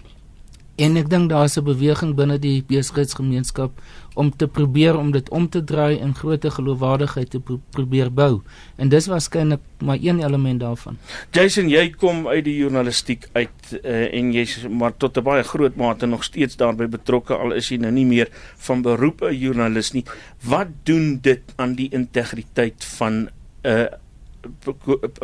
[0.75, 3.81] En ek dink daar is 'n beweging binne die besigheidsgemeenskap
[4.13, 8.41] om te probeer om dit om te draai en groter geloofwaardigheid te pro probeer bou.
[8.75, 10.97] En dis waarskynlik maar een element daarvan.
[11.31, 15.75] Jason, jy kom uit die journalistiek uit uh, en jy's maar tot 'n baie groot
[15.75, 19.91] mate nog steeds daarbey betrokke al is jy nou nie meer van beroep 'n joernalis
[19.91, 20.05] nie.
[20.41, 23.29] Wat doen dit aan die integriteit van 'n
[23.63, 23.85] uh,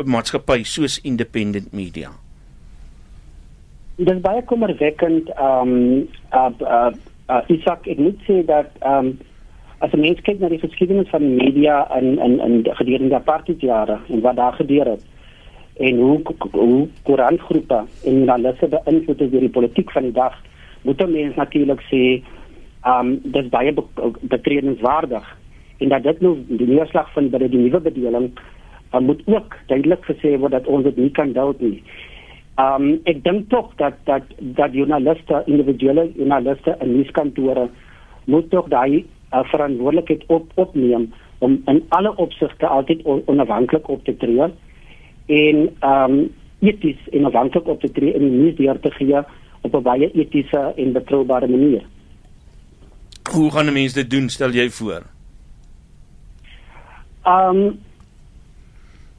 [0.04, 2.12] maatskappy soos Independent Media?
[4.04, 6.92] Dit is baie kommerwekkend ehm um, uh, uh,
[7.28, 9.18] uh, Isak ek moet sê dat ehm um,
[9.80, 13.20] as 'n mens kyk na die geskiedenis van die media in in in gedurende die
[13.20, 15.04] apartheid jare en wat daar gebeur het
[15.76, 16.20] en hoe
[16.52, 20.36] hoe koerantgroepe en journaliste beïnvloed deur die politiek van die dag
[20.82, 22.02] moet mense natuurlik sê
[22.84, 23.74] ehm um, dit is baie
[24.20, 25.36] betredenswaardig
[25.78, 28.30] en dat dit nou die neerslag van by die nuwe bedeling
[28.94, 31.82] uh, moet ook duidelik gesê word dat ons dit nie kan dood nie
[32.58, 37.68] um, ek dink tog dat dat dat journaliste, individuele journaliste in nuuskantore
[38.24, 44.16] moet tog daai uh, verantwoordelikheid op opneem om in alle opsigte altyd onafhanklik op te
[44.16, 44.50] tree
[45.26, 46.16] en um,
[46.60, 49.22] eties en onafhanklik op te tree en nie deur te gee
[49.60, 51.84] op 'n baie etiese en betroubare manier.
[53.32, 55.02] Hoe gaan mense dit doen stel jy voor?
[57.26, 57.78] Um,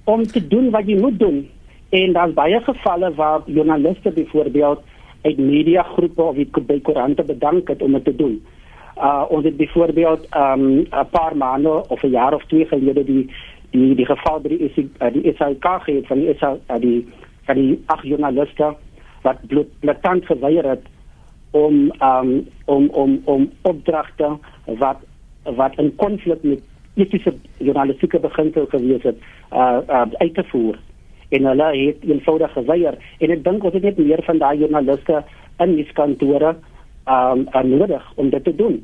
[0.03, 1.49] om te doen wat jy moet doen
[1.91, 4.79] En daar's baie gevalle waar joernaliste byvoorbeeld
[5.21, 8.37] uit mediagroepe of by koerante bedank het om dit te doen.
[8.97, 13.29] Uh ons het byvoorbeeld um 'n paar maande of 'n jaar of twee gelede die
[13.69, 17.07] die die geval by die uh, die SAK gehad van die SA uh, die
[17.43, 18.75] van die ag joernaliste
[19.21, 19.37] wat
[19.79, 20.85] blaatant geweier het
[21.51, 24.97] om um om om om opdragte wat
[25.43, 26.63] wat in konflik met
[26.95, 29.17] etiese journalistieke beginsels gewees het
[29.53, 30.79] uh, uh uit te voer
[31.31, 35.23] en hulle het eenvoudig geweier en ek dink ons het net meer van daai joernaliste
[35.63, 36.55] in die kantore
[37.09, 38.75] um uh, nodig om dit te doen.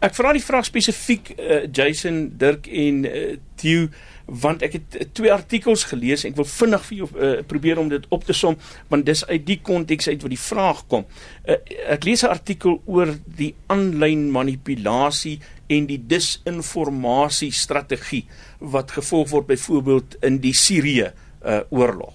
[0.00, 3.90] Ek vra die vraag spesifiek uh, Jason Dirk en uh, Theo
[4.24, 7.82] want ek het uh, twee artikels gelees en ek wil vinnig vir jou uh, probeer
[7.82, 8.56] om dit op te som
[8.88, 11.04] want dis uit die konteks uit wat die vraag kom.
[11.44, 11.60] Uh,
[11.92, 15.36] ek lees 'n artikel oor die aanlyn manipulasie
[15.68, 18.24] en die disinformasie strategie
[18.60, 21.27] wat gevolg word byvoorbeeld in die Sirië uh,
[21.70, 22.14] oorlog.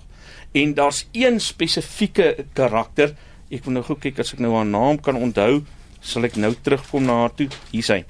[0.53, 3.15] En daar's een spesifieke karakter.
[3.49, 5.63] Ek wil nou gou kyk as ek nou haar naam kan onthou,
[6.01, 7.49] sal ek nou terugkom na haar toe.
[7.71, 8.03] Hier sy.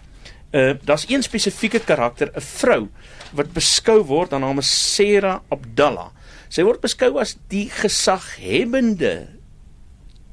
[0.53, 2.89] Uh daar's een spesifieke karakter, 'n vrou
[3.33, 6.11] wat beskou word, haar naam is Sera Abdallah.
[6.49, 9.27] Sy word beskou as die gesaghebende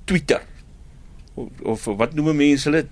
[0.05, 0.43] Twitter
[1.35, 2.83] of, of wat noem mense hulle?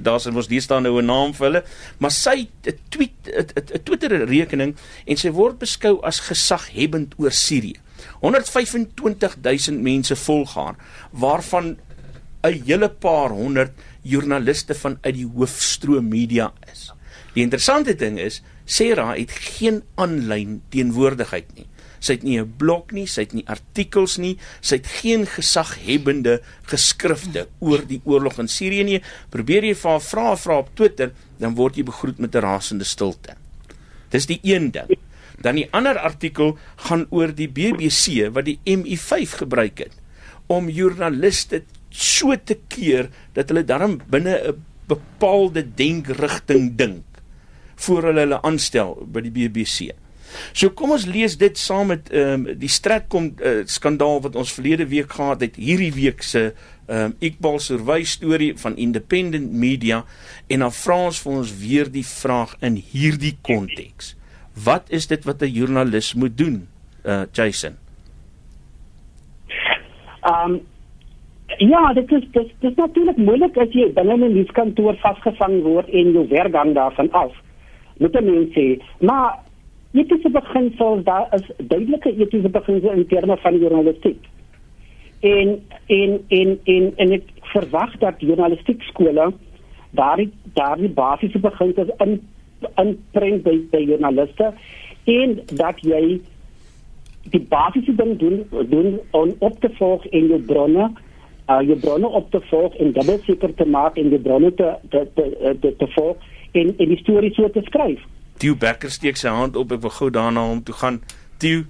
[0.00, 1.64] Daar's mos hier staan nou 'n naam vir hulle.
[1.98, 4.76] Maar sy 'n tweet 'n Twitter rekening
[5.06, 7.80] en sy word beskou as gesaghebend oor Sirië.
[8.20, 10.76] 125000 mense volg haar
[11.10, 11.76] waarvan
[12.42, 16.92] 'n hele paar honderd joernaliste van uit die hoofstroom media is.
[17.34, 21.66] Die interessante ding is Sarah het geen aanlyn teenwoordigheid nie
[22.02, 26.40] Sy het nie 'n blog nie, sy het nie artikels nie, sy het geen gesaghebende
[26.66, 29.02] geskrifte oor die oorlog in Sirië nie.
[29.30, 32.84] Probeer jy vir haar vra vra op Twitter, dan word jy begroet met 'n rasende
[32.84, 33.36] stilte.
[34.10, 34.90] Dis die een ding.
[35.40, 39.92] Dan die ander artikel gaan oor die BBC wat die MI5 gebruik het
[40.46, 47.04] om joernaliste so te keer dat hulle darm binne 'n bepaalde denkrigting dink
[47.76, 49.92] voor hulle hulle aanstel by die BBC.
[50.52, 54.52] So kom ons lees dit saam met ehm um, die Stratcom uh, skandaal wat ons
[54.52, 56.52] verlede week gehad het, hierdie week se
[56.86, 60.04] ehm um, Iqbal Survey storie van Independent Media
[60.48, 64.16] en dan vra ons vir ons weer die vraag in hierdie konteks.
[64.64, 66.68] Wat is dit wat 'n joernalis moet doen?
[67.04, 67.76] Uh Jason.
[70.22, 70.60] Ehm um,
[71.58, 75.88] Ja, dit is dit, dit is natuurlik moeilik as jy binne 'n nuuskantoor vasgevang word
[75.88, 77.32] en jou werk hang daarvan af.
[77.98, 79.38] Moet 'n mens sê, maar
[79.92, 84.28] etiese beginsels daar is duidelike etiese beginsels in terme van journalistiek.
[85.20, 89.32] En en en en en ek verwag dat journalistiek skole
[89.90, 92.20] daardie daardie basiese beginsels in
[92.80, 94.52] inbring by by joernaliste
[95.04, 96.20] en dat jy
[97.34, 100.88] die basiese ding doen doen om op te volg in jou bronne
[101.50, 104.74] uh, jou bronne op te volg en dubbel seker te maak en die bronne te
[104.90, 106.16] te te te, te volg
[106.52, 108.00] en en die storie so te skryf.
[108.42, 109.70] Theo Becker steek sy hand op.
[109.70, 110.98] Ek wil gou daarna hom toe gaan.
[111.38, 111.62] Theo,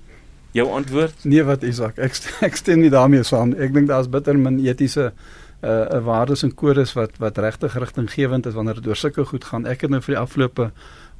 [0.56, 1.26] jou antwoord?
[1.28, 2.16] Nee, wat Isak, ek
[2.48, 3.52] ek stem nie daarmee saam.
[3.52, 8.56] Ek dink daar's bitter min etiese uh, waardes en kodes wat wat regtig rigtinggewend is
[8.56, 9.66] wanneer dit oor sulke goed gaan.
[9.68, 10.70] Ek het nou vir die afgelope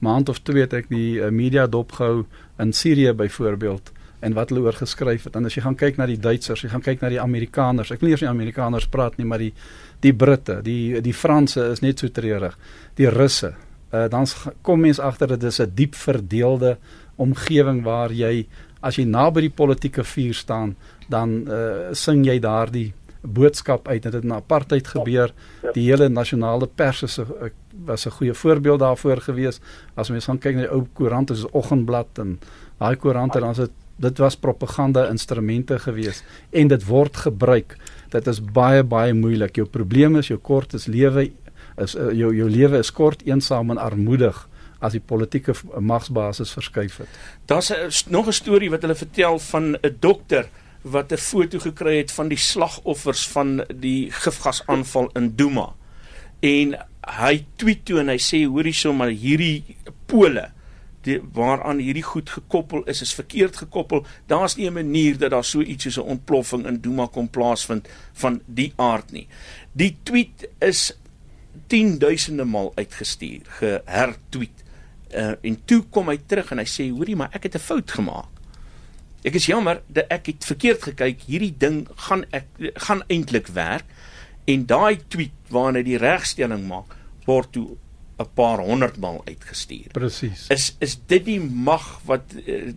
[0.03, 2.25] maand of twee het ek die uh, media dopgehou
[2.62, 5.37] in Sirië byvoorbeeld en wat hulle oor geskryf het.
[5.37, 7.91] En as jy gaan kyk na die Duitsers, jy gaan kyk na die Amerikaners.
[7.91, 9.53] Ek wil nie eers nie Amerikaners praat nie, maar die
[10.03, 12.57] die Britte, die die Franse is net so treurig.
[12.97, 13.53] Die Russe.
[13.92, 14.26] Uh dan
[14.62, 16.78] kom mens agter dat dit 'n diep verdeelde
[17.16, 18.46] omgewing waar jy
[18.81, 20.76] as jy naby die politieke vuur staan,
[21.09, 25.33] dan uh sing jy daardie boodskap uit dat dit in apartheid gebeur.
[25.74, 27.52] Die hele nasionale pers is 'n
[27.87, 29.61] was 'n goeie voorbeeld daarvoor gewees.
[29.94, 32.38] As mens gaan kyk na die ou koerante soos Oggendblad en
[32.78, 37.76] daai koerante dan is dit dit was propaganda instrumente gewees en dit word gebruik.
[38.11, 39.57] Dit is baie baie moeilik.
[39.57, 41.31] Jou probleem is jou kort is lewe
[41.77, 44.49] is uh, jou jou lewe is kort, eensaam en armoedig
[44.83, 47.09] as die politieke magsbasis verskuif het.
[47.47, 50.49] Daar's nog 'n storie wat hulle vertel van 'n dokter
[50.83, 55.75] wat 'n foto gekry het van die slagoffers van die gifgasaanval in Duma.
[56.41, 60.51] En hy tweet toe en hy sê hoorie sommer hierdie pole
[61.03, 64.07] die waaraan hierdie goed gekoppel is is verkeerd gekoppel.
[64.27, 67.89] Daar's nie 'n manier dat daar so iets soos 'n ontploffing in Duma kom plaasvind
[68.13, 69.27] van die aard nie.
[69.73, 70.93] Die tweet is
[71.66, 74.64] 10 duisende maal uitgestuur, gehertweet.
[75.12, 77.90] Uh, en toe kom hy terug en hy sê hoorie maar ek het 'n fout
[77.90, 78.31] gemaak.
[79.22, 81.20] Ek is jammer dat ek het verkeerd gekyk.
[81.29, 83.85] Hierdie ding gaan ek gaan eintlik werk
[84.44, 86.96] en daai tweet waarna hy die regstelling maak
[87.27, 87.77] word toe
[88.18, 89.92] 'n paar honderd maal uitgestuur.
[89.92, 90.46] Presies.
[90.48, 92.72] Is is dit die mag wat uh,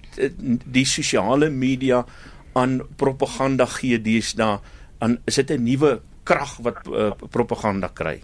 [0.66, 2.06] die sosiale media
[2.54, 4.60] aan propaganda gee deesdae?
[5.00, 8.22] Aan is dit 'n nuwe krag wat uh, propaganda kry?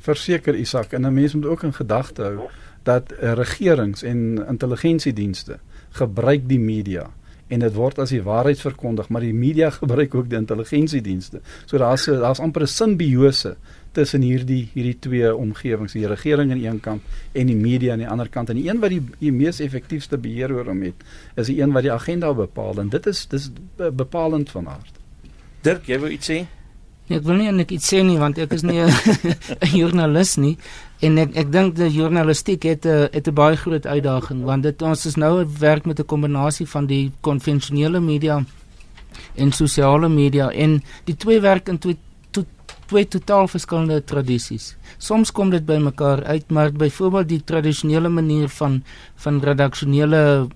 [0.00, 2.48] Verseker Isak en 'n mens moet ook in gedagte hou
[2.82, 5.58] dat uh, regerings en intelligensiedienste
[5.90, 7.10] gebruik die media
[7.50, 11.40] en dit word as die waarheid verkondig, maar die media gebruik ook die intelligensiedienste.
[11.66, 13.56] So daar's daar's amper 'n simbiose
[13.92, 18.04] tussen hierdie hierdie twee omgewings, die regering aan die een kant en die media aan
[18.04, 18.50] die ander kant.
[18.50, 20.94] En die een wat die, die mees effektiewste beheer oor hom het,
[21.34, 24.94] is die een wat die agenda bepaal en dit is dis bepalend van aard.
[25.62, 26.46] Dirk, jy wou iets sê?
[27.10, 30.54] Nee, ek wil nie net iets sê nie want ek is nie 'n joernalis nie.
[31.02, 34.82] En ek ek dink die journalistiek het 'n het 'n baie groot uitdaging want dit
[34.82, 38.44] ons is nou werk met 'n kombinasie van die konvensionele media
[39.34, 41.98] en sosiale media en die twee werk in twee
[42.30, 42.44] to,
[42.86, 44.76] twee totaal verskillende tradisies.
[44.98, 48.82] Soms kom dit by mekaar uit, maar byvoorbeeld die tradisionele manier van
[49.16, 50.48] van redaksionele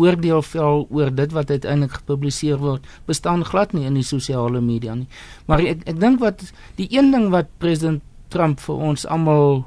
[0.00, 4.94] oordeel vel oor dit wat uiteindelik gepubliseer word, bestaan glad nie in die sosiale media
[4.94, 5.08] nie.
[5.46, 6.46] Maar ek ek dink wat
[6.80, 9.64] die een ding wat president Trump vir ons almal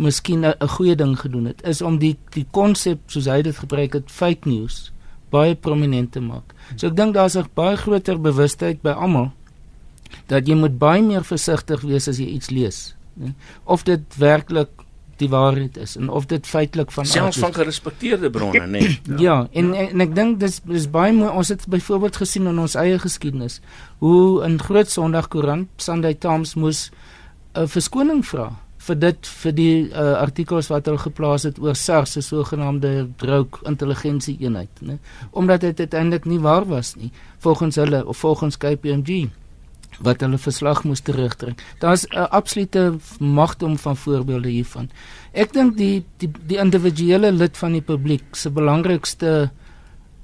[0.00, 3.92] miskien 'n goeie ding gedoen het, is om die die konsep soos hy dit gebruik
[3.92, 4.92] het, fake news
[5.30, 6.54] baie prominent te maak.
[6.76, 9.32] So ek dink daar's 'n baie groter bewustheid by almal
[10.26, 13.34] dat jy moet baie meer versigtig wees as jy iets lees, nee?
[13.64, 14.70] of dit werklik
[15.20, 18.80] die waarheid is en of dit feitelik van selfs van gerespekteerde bronne nê.
[18.80, 19.00] Nee.
[19.16, 19.18] ja.
[19.26, 22.58] ja, en en, en ek dink dis dis baie mooi ons het byvoorbeeld gesien in
[22.58, 23.60] ons eie geskiedenis
[24.04, 26.88] hoe in Groot Sondag Koerant Sunday Times moes
[27.54, 32.16] 'n verskoning vra vir dit vir die uh, artikels wat hulle geplaas het oor SARS
[32.16, 34.96] se sogenaamde droog intelligensie eenheid, né?
[35.30, 37.10] Omdat dit uiteindelik nie waar was nie
[37.44, 39.28] volgens hulle of volgens KPMG
[39.98, 41.62] wat hulle verslag moes terugtrek.
[41.78, 44.90] Daar's 'n absolute magdom van voorbeelde hiervan.
[45.32, 49.50] Ek dink die die die individuele lid van die publiek se belangrikste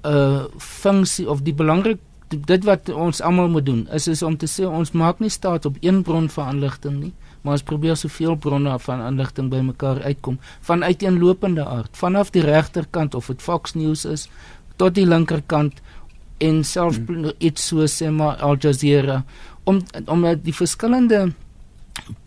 [0.04, 1.98] uh funksie of die belangrik
[2.28, 5.66] dit wat ons almal moet doen is is om te sê ons maak nie staat
[5.66, 10.38] op een bron van inligting nie maar ons probeer soveel bronne van inligting bymekaar uitkom
[10.60, 14.28] van uiteenlopende aard vanaf die regterkant of dit Fox News is
[14.76, 15.82] tot die linkerkant
[16.38, 17.30] en self hmm.
[17.38, 19.22] iets so sê maar Al Jazeera
[19.66, 21.32] om om die verskillende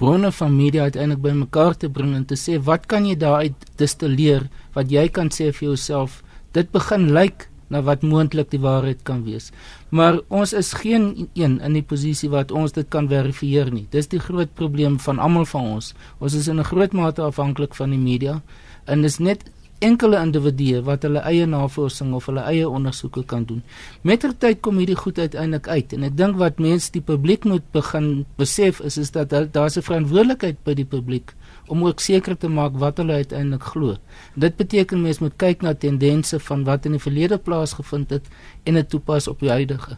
[0.02, 4.50] bronne van media uiteindelik bymekaar te bring en te sê wat kan jy daaruit distilleer
[4.76, 6.22] wat jy kan sê vir jouself
[6.58, 9.52] dit begin lyk na wat moontlik die waarheid kan wees.
[9.94, 13.86] Maar ons is geen een in die posisie wat ons dit kan verifieer nie.
[13.94, 15.94] Dis die groot probleem van almal van ons.
[16.20, 18.42] Ons is in 'n groot mate afhanklik van die media
[18.86, 19.46] en dis net
[19.80, 23.62] enkele individue wat hulle eie navorsing of hulle eie ondersoeke kan doen.
[24.02, 28.10] Mettertyd kom hierdie goed uiteindelik uit en ek dink wat mense die publiek moet begin
[28.40, 31.34] besef is is dat daar's 'n verantwoordelikheid by die publiek
[31.68, 33.96] om ook seker te maak wat hulle uiteindelik glo.
[34.36, 38.26] Dit beteken mense moet kyk na tendense van wat in die verlede plaasgevind het
[38.64, 39.98] en dit toepas op die huidige.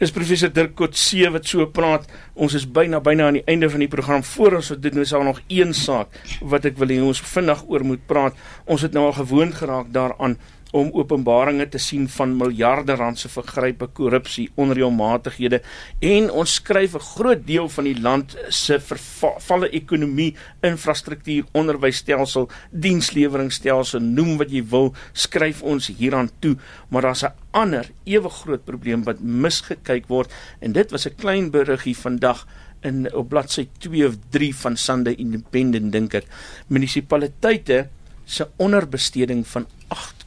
[0.00, 2.08] Dis professor Dirk Kotse wat so praat.
[2.34, 4.24] Ons is byna byna aan die einde van die program.
[4.26, 6.08] Voor ons dit nou daar nog een saak
[6.40, 8.36] wat ek wil hê ons vinnig oor moet praat.
[8.66, 10.38] Ons het nou al gewoond geraak daaraan
[10.72, 15.60] om openbaringe te sien van miljarde rand se vergrype, korrupsie, onreëlmatighede
[16.08, 24.00] en ons skryf 'n groot deel van die land se vervalle ekonomie, infrastruktuur, onderwysstelsel, diensleweringstelsel,
[24.00, 26.56] noem wat jy wil, skryf ons hieraan toe,
[26.88, 31.50] maar daar's 'n ander ewe groot probleem wat misgekyk word en dit was 'n klein
[31.50, 32.46] beriggie vandag
[32.82, 36.26] in op bladsy 2 of 3 van Sunday Independent dink ek.
[36.66, 37.88] Munisipaliteite
[38.24, 39.66] se onderbesteding van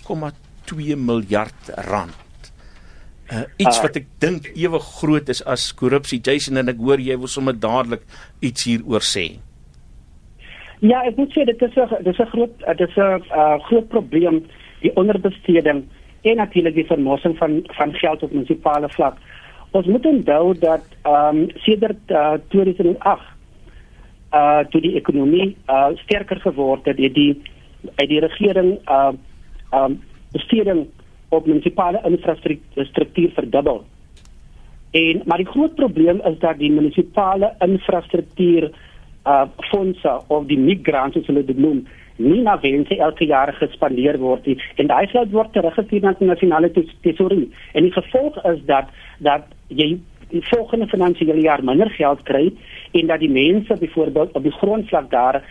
[0.06, 2.22] 8,2 miljard rand.
[3.26, 7.16] Uh, iets wat ek dink ewe groot is as korrupsie Jason en ek hoor jy
[7.18, 8.04] wil sommer dadelik
[8.46, 9.26] iets hieroor sê.
[10.86, 13.88] Ja, ek moet sê dit is 'n dis 'n groot dit is 'n uh, groot
[13.90, 14.46] probleem
[14.82, 15.86] die onderbesteding
[16.22, 19.18] en natuurlik die vermossing van van geld op munisipale vlak.
[19.72, 23.24] Ons moet onthou dat ehm um, sedert uh, 2008
[24.34, 27.42] uh toe die ekonomie uh sterker geword het, het die
[27.96, 29.14] uit die regering uh
[29.74, 30.02] um
[30.32, 30.86] besteding
[31.30, 33.84] op munisipale infrastruktuur verdubbel.
[34.92, 38.72] En maar die groot probleem is dat die munisipale infrastruktuur
[39.26, 41.86] uh fondse of die migrants soos hulle dit noem,
[42.16, 44.58] nie na wense elke jaar gespandeer word nie.
[44.76, 46.70] En daai geld word teruggestuur na die nasionale
[47.02, 47.50] tesorie.
[47.74, 49.96] En die gevolg is dat dat jy
[50.30, 52.52] die volgende finansiële jaar minder geld kry
[52.92, 55.42] en dat die mense byvoorbeeld op die grondvlak daar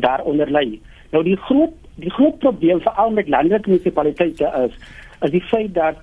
[0.00, 0.78] daaronder lê.
[1.14, 4.76] Nou die groot die groot probleem veral met landelike munisipaliteite is
[5.24, 6.02] is die feit dat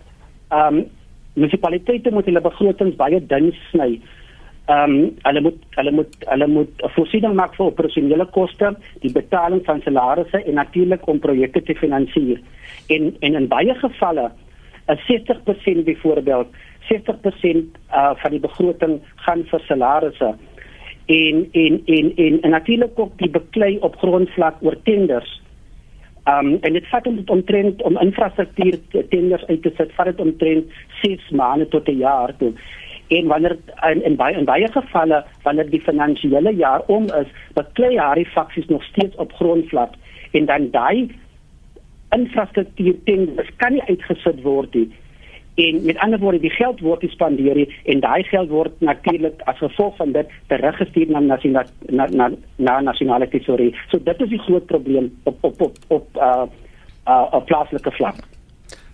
[0.50, 0.86] ehm um,
[1.34, 3.90] munisipaliteite moet hulle begrotings baie dun sny.
[4.66, 8.74] Ehm um, hulle moet hulle moet hulle moet voorsiening maak vir operasionele koste,
[9.06, 12.42] die betaling van salarisse en natuurlik om projekte te finansier.
[12.88, 14.32] En en in baie gevalle
[14.94, 16.48] is 60% byvoorbeeld
[16.92, 17.56] 60%
[17.96, 20.34] uh, van die begroting gaan vir salarisse
[21.06, 25.42] en en en en, en natuurlik ook die beklei op grondvlak oor tenders.
[26.26, 28.80] Um en dit vat om omtrent om infrastruktuur
[29.10, 30.66] tenders uit te sit, vat dit omtrent
[31.02, 32.54] 6 maande tot 'n jaar toe.
[33.08, 33.58] En wanneer
[33.92, 38.66] in in baie in baie gevalle wanneer die finansiële jaar om is, beklei hierdie faksies
[38.66, 39.94] nog steeds op grondvlak
[40.32, 41.12] en dan daai
[42.10, 44.92] infrastruktuur tenders kan nie uitgesit word nie
[45.56, 49.96] en met ander woorde die geld word gespandeer en daai geld word natuurlik as gevolg
[49.98, 53.76] van dit teruggestuur na nasionale na, na, na nasionale tesorie.
[53.92, 56.46] So dit is die groot probleem op op op op uh
[57.08, 58.16] uh op plaaslike vlak.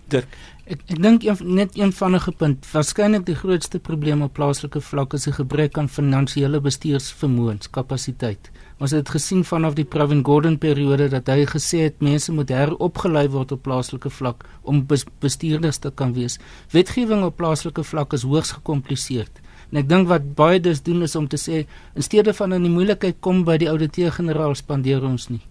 [0.08, 0.26] Dirk
[0.70, 2.66] Ek ek dink net een vinnige punt.
[2.70, 8.50] Waarskynlik die grootste probleem op plaaslike vlak is 'n gebrek aan finansiële bestuursvermoënskapasiteit.
[8.80, 13.26] Ons het gesien vanaf die Pravin Gordhan periode dat hy gesê het mense moet heropgelei
[13.28, 14.86] word op plaaslike vlak om
[15.20, 16.38] bestuurders te kan wees.
[16.72, 19.42] Wetgewing op plaaslike vlak is hoogs gekompliseerd.
[19.70, 22.64] En ek dink wat baie dus doen is om te sê in steede van in
[22.64, 25.42] die moeilikheid kom by die ouditeur-generaal spandeer ons nie.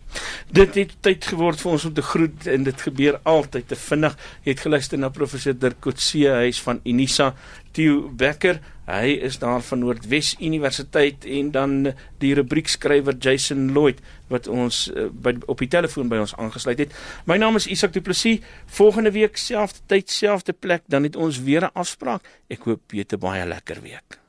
[0.49, 4.17] Dit het tyd geword vir ons om te groet en dit gebeur altyd te vinnig.
[4.41, 7.35] Jy het geluister na professor Dirk Kotse huis van Unisa
[7.77, 8.57] Theo Becker.
[8.89, 11.73] Hy is daar van Noordwes Universiteit en dan
[12.17, 13.99] die rubriekskrywer Jason Lloyd
[14.33, 16.95] wat ons uh, by op die telefoon by ons aangesluit het.
[17.29, 18.41] My naam is Isak Du Plessis.
[18.65, 22.25] Volgende week selfde tyd, selfde plek, dan het ons weer 'n afspraak.
[22.49, 24.19] Ek hoop jy het 'n baie lekker week.